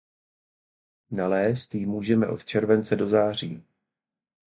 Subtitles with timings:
[1.13, 3.63] Nalézt ji můžeme od července do září.